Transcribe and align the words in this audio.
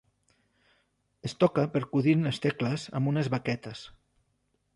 Es 1.29 1.35
toca 1.43 1.67
percudint 1.75 2.25
les 2.29 2.41
tecles 2.47 2.87
amb 3.01 3.13
unes 3.13 3.31
baquetes. 3.37 3.85